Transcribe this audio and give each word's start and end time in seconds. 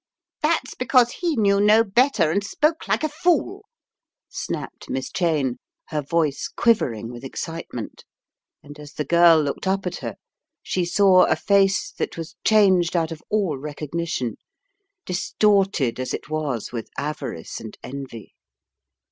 "That's 0.41 0.73
because 0.73 1.11
he 1.11 1.35
knew 1.35 1.61
no 1.61 1.83
better 1.83 2.31
and 2.31 2.43
spoke 2.43 2.87
like 2.87 3.03
a 3.03 3.07
fool," 3.09 3.65
snapped 4.27 4.89
Miss 4.89 5.11
Cheyne, 5.11 5.59
her 5.89 6.01
voice 6.01 6.47
quiver 6.47 6.91
ing 6.91 7.11
with 7.11 7.23
excitement, 7.23 8.03
and 8.63 8.79
as 8.79 8.93
the 8.93 9.05
girl 9.05 9.39
looked 9.43 9.67
up 9.67 9.85
at 9.85 9.97
her, 9.97 10.15
she 10.63 10.85
saw 10.85 11.25
a 11.25 11.35
face 11.35 11.91
that 11.99 12.17
was 12.17 12.35
changed 12.43 12.95
out 12.95 13.11
of 13.11 13.21
all 13.29 13.59
recogni 13.59 14.07
tion, 14.07 14.37
distorted 15.05 15.99
as 15.99 16.15
it 16.15 16.31
was 16.31 16.71
with 16.71 16.89
avarice 16.97 17.59
and 17.59 17.77
envy. 17.83 18.33